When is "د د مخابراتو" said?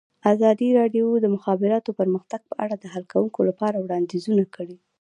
1.17-1.89